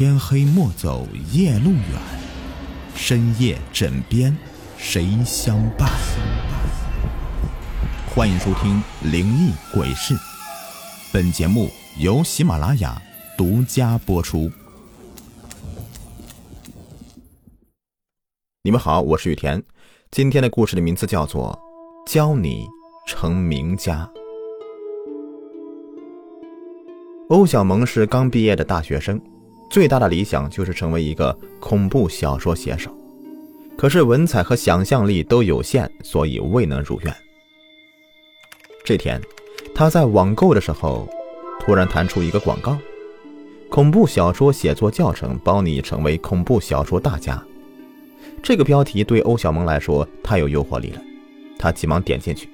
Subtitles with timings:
[0.00, 2.00] 天黑莫走夜路远，
[2.94, 4.34] 深夜枕边
[4.78, 5.90] 谁相伴？
[8.08, 8.82] 欢迎收听
[9.12, 10.14] 《灵异鬼事》，
[11.12, 11.68] 本节目
[11.98, 12.98] 由喜马拉雅
[13.36, 14.50] 独家播出。
[18.62, 19.62] 你们好，我是雨田。
[20.10, 21.52] 今天的故事的名字叫做
[22.10, 22.66] 《教你
[23.06, 24.10] 成名家》。
[27.28, 29.20] 欧小萌是刚毕业的大学生，
[29.70, 32.90] 最大的理想就是成为一个恐怖小说写手。
[33.78, 37.16] 可是文采和想象力都有限，所以未能如愿。
[38.84, 39.20] 这天，
[39.74, 41.08] 他在网购的时候，
[41.60, 42.76] 突然弹出一个广告
[43.70, 47.42] ：“恐怖小说写作教程，包你成为恐怖小说大家。”
[48.42, 51.00] 这个标题对欧小萌来说太有诱惑力了，
[51.58, 52.48] 他急忙点进去，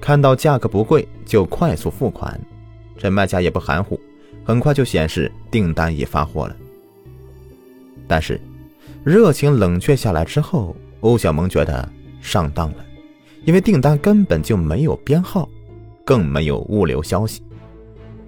[0.00, 2.38] 看到价格不贵，就快速付款。
[2.98, 3.98] 这卖家也不含糊，
[4.48, 6.56] 很快就显示订单已发货了。
[8.06, 8.40] 但是，
[9.04, 11.86] 热情冷却下来之后，欧小萌觉得
[12.22, 12.76] 上当了，
[13.44, 15.46] 因为订单根本就没有编号，
[16.02, 17.42] 更没有物流消息。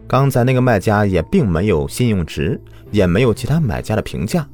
[0.07, 4.47] 刚才那个卖家也并没有信用值，也没有其他买家的评价。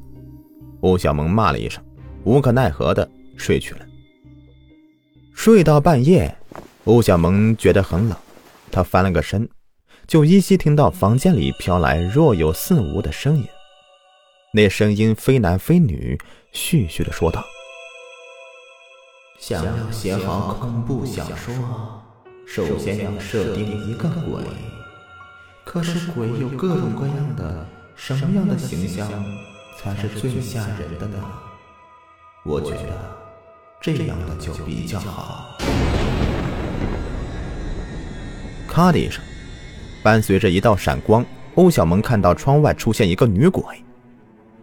[0.79, 1.83] 欧小萌骂了一声，
[2.23, 3.05] 无可奈何的
[3.35, 3.81] 睡去了。
[5.33, 6.33] 睡到半夜，
[6.85, 8.17] 欧小萌觉得很冷，
[8.71, 9.45] 她翻了个身。
[10.07, 13.45] 就依稀听到房间里飘来若有似无的声音，
[14.53, 16.17] 那声音非男非女，
[16.53, 17.43] 絮絮的说道
[19.37, 21.53] ：“想要写好恐怖小说，
[22.47, 24.41] 首先要设定一个鬼。
[25.65, 29.11] 可是鬼有各种各样的，什么样的形象
[29.77, 31.17] 才是最吓人的呢？
[32.45, 32.97] 我觉得
[33.81, 35.57] 这样的就比较好。”
[38.69, 39.21] 咔的一声。
[40.07, 43.61] 伴随着一道闪光，欧小萌看到窗外出现一个女鬼，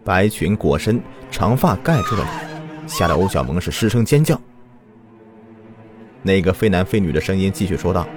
[0.03, 4.41] 白裙裹身，长发盖住了脸，吓得欧小萌是失声尖叫。
[6.23, 8.07] 那个非男非女的声音继续说道：“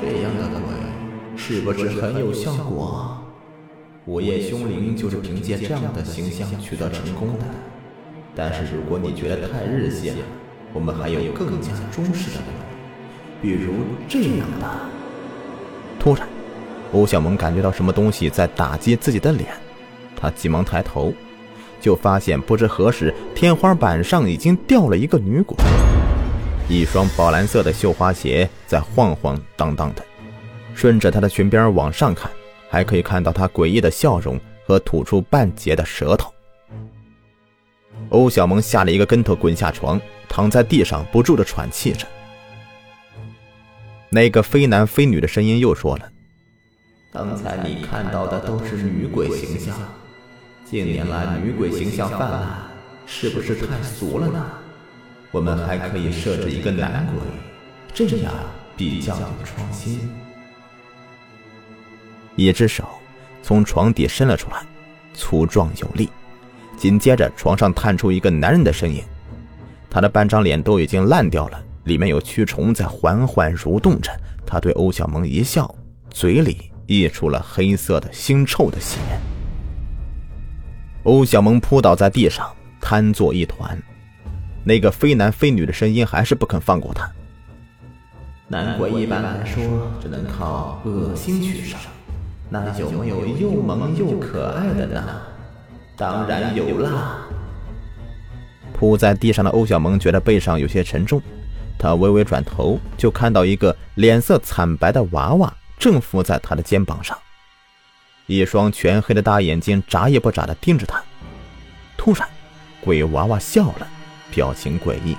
[0.00, 3.22] 这样的鬼是不是很有效果？
[4.06, 7.44] 午夜凶铃就是凭借这样的形象取得成功的。
[8.34, 10.16] 但是如果你觉得太日系了，
[10.72, 12.40] 我们还有更加中式的，
[13.42, 13.74] 比如
[14.08, 14.88] 这样的。”
[16.00, 16.26] 突然，
[16.92, 19.50] 欧小萌感觉到什么东西在打击自己的脸，
[20.16, 21.12] 她急忙抬头，
[21.78, 25.54] 就发现不知何时天花板上已经掉了一个女鬼，
[26.70, 30.02] 一双宝蓝色的绣花鞋在晃晃荡荡的。
[30.74, 32.30] 顺着她的裙边往上看，
[32.70, 36.32] 还可以看到她诡异的笑容和吐出半截的舌头。
[38.08, 40.00] 欧小萌吓了一个跟头，滚下床，
[40.30, 42.06] 躺在地上不住的喘气着。
[44.12, 46.10] 那个非男非女的声音又说了
[47.12, 49.76] ：“刚才你看到的都是女鬼形象，
[50.64, 52.42] 近年来女鬼形象泛滥，
[53.06, 54.44] 是不是太俗了呢？
[55.30, 57.22] 我们还可以设置一个男鬼，
[57.94, 58.32] 这样
[58.76, 60.00] 比较有创新。”
[62.34, 62.88] 一只手
[63.44, 64.60] 从床底伸了出来，
[65.14, 66.10] 粗壮有力。
[66.76, 69.04] 紧接着，床上探出一个男人的身影，
[69.88, 71.62] 他的半张脸都已经烂掉了。
[71.84, 74.10] 里面有蛆虫在缓缓蠕动着，
[74.46, 75.74] 他对欧小萌一笑，
[76.10, 78.98] 嘴里溢出了黑色的腥臭的血。
[81.04, 82.46] 欧小萌扑倒在地上，
[82.80, 83.76] 瘫作一团。
[84.62, 87.10] 那个非男非女的声音还是不肯放过他。
[88.46, 91.78] 男鬼一般来说只能靠恶心取胜，
[92.50, 95.02] 那有没有又萌又可爱的呢？
[95.96, 97.26] 当然有啦。
[98.74, 101.22] 扑在地上的欧小萌觉得背上有些沉重。
[101.80, 107.16] 他微微转头，就看到一个脸色惨白的娃娃正伏在他的肩膀上，
[108.26, 111.02] 一双全黑的大眼睛眨也不眨的盯着他。
[111.96, 112.28] 突然，
[112.82, 113.88] 鬼娃娃笑了，
[114.30, 115.16] 表情诡异，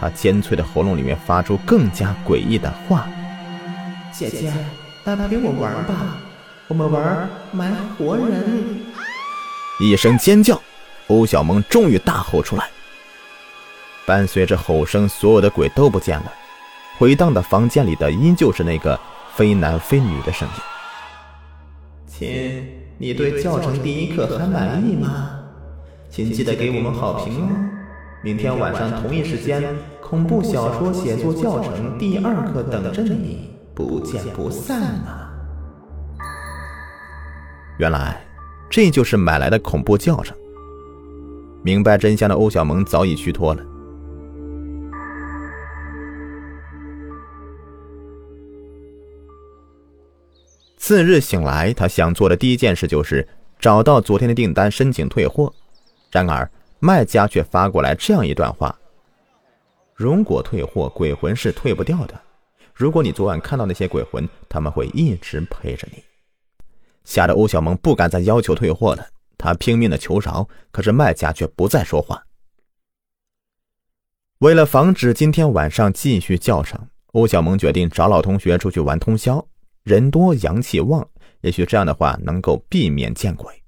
[0.00, 3.08] 他尖脆的喉咙里面发出更加诡异的话
[4.14, 4.52] ：“姐姐，
[5.04, 6.16] 来陪我玩吧，
[6.68, 8.80] 我们玩埋活人。”
[9.82, 10.62] 一声尖叫，
[11.08, 12.70] 欧小萌终于大吼出来。
[14.06, 16.32] 伴随着吼声，所有的鬼都不见了，
[16.98, 18.98] 回荡的房间里的依旧是那个
[19.34, 20.54] 非男非女的声音。
[22.06, 22.66] 亲，
[22.98, 25.30] 你对教程第一课还满意吗？
[26.10, 27.48] 请记得给我们好评哦！
[28.22, 29.62] 明天晚上同一时间，
[30.00, 35.32] 恐怖小说写作教程第二课等着你，不见不散啊！
[37.78, 38.24] 原来，
[38.70, 40.36] 这就是买来的恐怖教程。
[41.64, 43.64] 明白真相的欧小萌早已虚脱了。
[50.86, 53.26] 次日醒来，他想做的第一件事就是
[53.58, 55.50] 找到昨天的订单申请退货。
[56.10, 56.46] 然而
[56.78, 58.78] 卖家却发过来这样一段话：
[59.94, 62.20] 如果退货，鬼魂是退不掉的。
[62.74, 66.04] 如果你昨晚看到那些鬼魂，他们会一直陪着你。
[67.04, 69.06] 吓得欧小萌不敢再要求退货了，
[69.38, 72.22] 他拼命的求饶，可是卖家却不再说话。
[74.40, 79.46] 为了防止今天晚上继续叫上，欧小萌决定找老同学出去玩通宵，
[79.84, 81.06] 人多阳气旺，
[81.42, 83.62] 也许这样的话能够避免见鬼。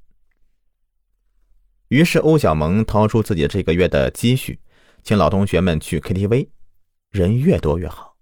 [1.89, 4.59] 于是欧小萌掏出自己这个月的积蓄，
[5.03, 6.49] 请老同学们去 KTV，
[7.11, 8.17] 人越多越好。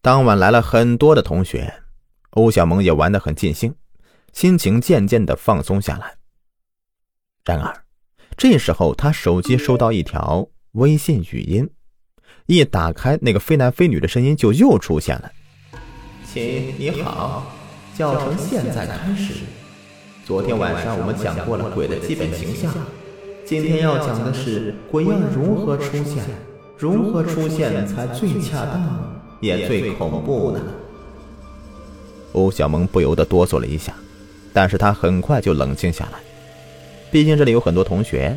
[0.00, 1.82] 当晚来了很多的同学，
[2.30, 3.74] 欧小萌也玩得很尽兴，
[4.32, 6.16] 心情渐渐的放松下来。
[7.44, 7.84] 然而，
[8.34, 11.70] 这时候他手机收到一条微信语音。
[12.46, 15.30] 一打开，那个非男非女的声音就又出现了。
[16.34, 17.46] 亲，你好，
[17.96, 19.44] 教程现在开始。
[20.24, 22.74] 昨天晚上我们讲过了鬼的基本形象，
[23.46, 26.24] 今天要讲的是鬼要如何出现，
[26.76, 30.60] 如何出现才最恰当，也最恐怖呢？
[32.32, 33.94] 欧小萌不由得哆嗦了一下，
[34.52, 36.18] 但是他很快就冷静下来。
[37.12, 38.36] 毕竟这里有很多同学，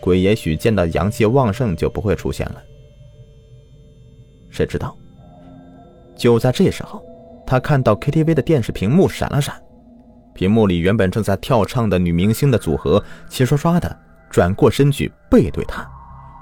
[0.00, 2.60] 鬼也许见到阳气旺盛就不会出现了。
[4.50, 4.92] 谁知道？
[6.16, 7.00] 就在这时候，
[7.48, 9.54] 他看到 KTV 的电视屏幕闪了闪，
[10.34, 13.98] 屏幕里原本正在跳唱的女明星的组合齐刷刷的
[14.28, 15.82] 转过身去背对他，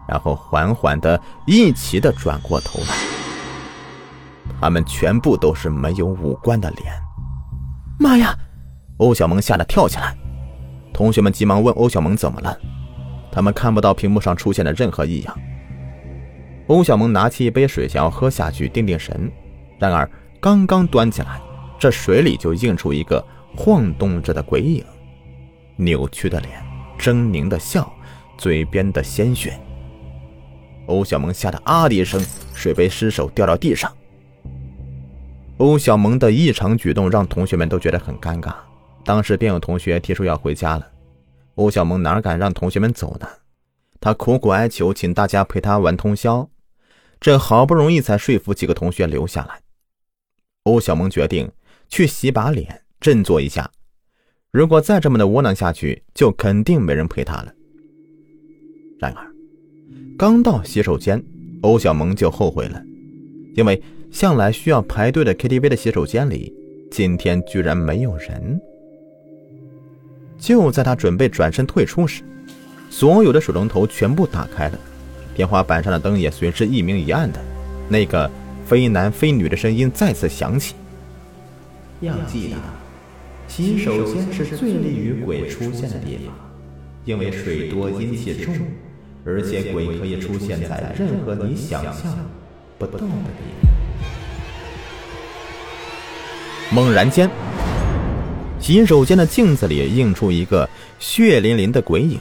[0.08, 2.88] 然后缓缓的一齐的转过头来。
[4.60, 6.92] 他们全部都是没有五官的脸。
[8.00, 8.36] 妈呀！
[8.96, 10.12] 欧小萌吓得跳起来，
[10.92, 12.58] 同学们急忙问欧小萌怎么了，
[13.30, 15.38] 他们看不到屏幕上出现的任何异样。
[16.66, 19.30] 欧小萌拿起一杯水想要喝下去定定神，
[19.78, 20.10] 然而
[20.40, 21.40] 刚刚端起来，
[21.78, 23.24] 这水里就映出一个
[23.56, 24.84] 晃动着的鬼影，
[25.76, 26.62] 扭曲的脸，
[26.98, 27.92] 狰狞的笑，
[28.38, 29.58] 嘴边的鲜血。
[30.86, 32.24] 欧小萌吓得啊的一声，
[32.54, 33.92] 水杯失手掉到地上。
[35.56, 38.54] 欧小萌的异常举动让同学们都觉得很尴尬，
[39.04, 40.86] 当时便有同学提出要回家了，
[41.56, 43.26] 欧小萌哪敢让同学们走呢？
[43.98, 46.48] 他苦苦哀求，请大家陪他玩通宵。
[47.18, 49.60] 这好不容易才说服几个同学留下来。
[50.66, 51.48] 欧小萌决定
[51.88, 53.70] 去洗把脸，振作一下。
[54.50, 57.54] 如果再这么的窝囊下去，就肯定没人陪她了。
[58.98, 59.24] 然而，
[60.18, 61.22] 刚到洗手间，
[61.60, 62.82] 欧小萌就后悔了，
[63.54, 63.80] 因为
[64.10, 66.52] 向来需要排队的 KTV 的洗手间里，
[66.90, 68.60] 今天居然没有人。
[70.36, 72.24] 就在他准备转身退出时，
[72.90, 74.78] 所有的水龙头全部打开了。
[75.36, 77.40] 天花板上的灯也随之一明一暗的，
[77.88, 78.28] 那个
[78.66, 80.74] 非男非女的声音再次响起。
[82.00, 82.56] 要记得，
[83.46, 86.34] 洗手间是最利于鬼出现的地方，
[87.04, 88.54] 因为水多阴气重，
[89.24, 92.12] 而且鬼可以出现在任何你想象
[92.76, 93.08] 不到的地
[93.62, 93.70] 方。
[96.74, 97.30] 猛然间，
[98.58, 100.68] 洗手间的镜子里映出一个
[100.98, 102.18] 血淋淋的鬼影，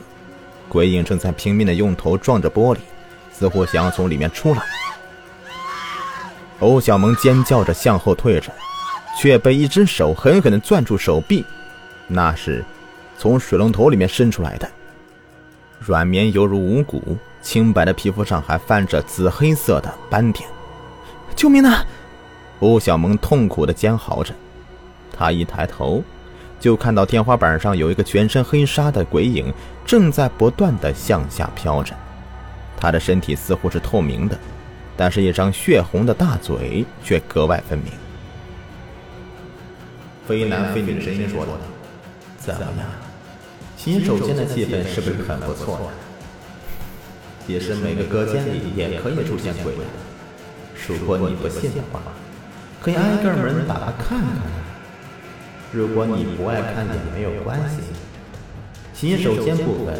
[0.69, 2.77] 鬼影正在拼命的用头撞着玻璃。
[3.33, 4.61] 似乎想要从里面出来，
[6.59, 8.51] 欧小萌尖叫着向后退着，
[9.19, 11.43] 却被一只手狠狠地攥住手臂，
[12.07, 12.63] 那是
[13.17, 14.67] 从水龙头里面伸出来的，
[15.79, 20.47] 软绵犹如无骨，清白的皮肤上还泛着紫黑色的斑点。
[21.35, 21.85] 救命啊！
[22.61, 24.33] 欧小萌痛苦地尖嚎着，
[25.11, 26.01] 他一抬头，
[26.57, 29.53] 就看到天花板上有一个全身黑纱的鬼影，
[29.85, 31.93] 正在不断地向下飘着。
[32.77, 34.39] 他的身体似乎是透明的，
[34.97, 37.91] 但是一张血红的大嘴却格外分明。
[40.27, 41.51] 非男非女的声音说道
[42.39, 42.87] ：“怎么样？
[43.77, 45.91] 洗手间的气氛是不是很不错呀？
[47.45, 49.73] 其实每个隔间里也可以出现鬼。
[50.87, 52.01] 如果你不信的话，
[52.81, 54.27] 可以挨个门打开看看。
[55.71, 57.81] 如果你不爱看也没有关系。
[58.93, 59.95] 洗手间部分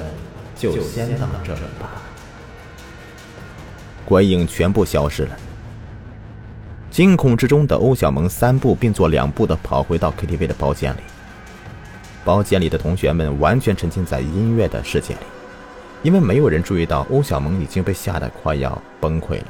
[0.56, 2.02] 就先到这里吧。”
[4.06, 5.38] 鬼影全部消失了。
[6.90, 11.00] 惊恐之中的欧小萌三步并作两步的跑回到 KTV 的包间里。
[12.24, 15.20] 包间里的同学们完全沉浸在音乐的世界里，
[16.04, 19.48] 因为没有人注意到欧小萌已经被吓得快要崩溃了。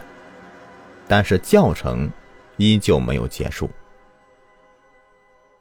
[1.08, 2.10] 但是教程
[2.58, 3.70] 依旧没有结束。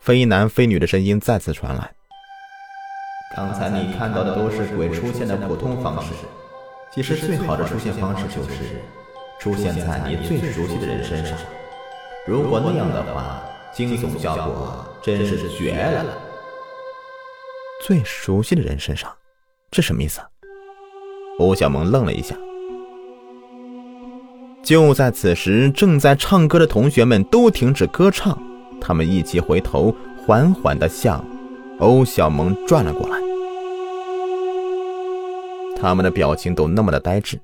[0.01, 1.93] 非男非女的声音再次传来
[3.37, 6.13] ：“刚才你看到的都是鬼出现的普通方式。”
[6.95, 8.81] 其实最好的出现方式就是
[9.41, 11.37] 出现在你最熟悉的人身上。
[12.25, 13.43] 如果那样的话，
[13.75, 16.05] 惊悚效果真是绝了。
[17.85, 19.11] 最熟悉的人身上，
[19.73, 20.21] 这什么意思？
[21.41, 22.37] 欧小萌愣了一下。
[24.63, 28.41] 就在此时，正在唱歌的同学们都停止歌唱，
[28.81, 29.93] 他们一起回头，
[30.25, 31.23] 缓缓的向
[31.81, 33.34] 欧小萌转了过来。
[35.81, 37.41] 他们的表情都那么的呆滞。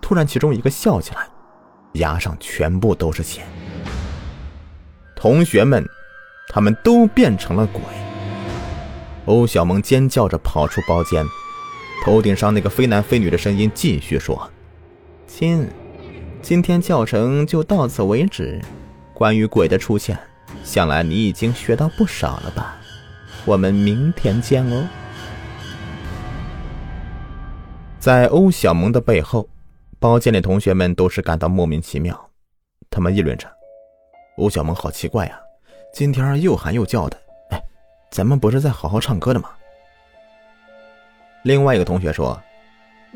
[0.00, 1.26] 突然，其中一个笑起来，
[1.92, 3.42] 牙上全部都是血。
[5.14, 5.86] 同学们，
[6.48, 7.80] 他们都变成了鬼。
[9.26, 11.24] 欧小萌尖叫着跑出包间，
[12.04, 14.50] 头顶上那个非男非女的声音继续说
[15.28, 15.68] ：“亲。”
[16.42, 18.58] 今天教程就到此为止。
[19.12, 20.18] 关于鬼的出现，
[20.64, 22.78] 想来你已经学到不少了吧？
[23.44, 24.88] 我们明天见哦。
[28.00, 29.46] 在欧小萌的背后，
[29.98, 32.18] 包间里同学们都是感到莫名其妙，
[32.88, 33.46] 他们议论着
[34.38, 35.38] ：“欧小萌好奇怪呀，
[35.92, 37.20] 今天又喊又叫的。
[37.50, 37.62] 哎，
[38.10, 39.50] 咱们不是在好好唱歌的吗？”
[41.44, 42.40] 另外一个同学说：“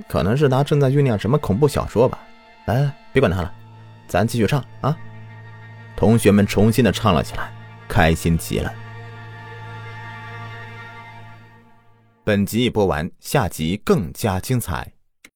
[0.07, 2.19] 可能是他正在酝酿什么恐怖小说吧。”
[2.67, 3.51] 来来，别管他了，
[4.07, 4.95] 咱继续唱啊！
[5.97, 7.51] 同学们重新的唱了起来，
[7.89, 8.71] 开心极了。
[12.27, 14.94] 本集已播完，下集更加精彩。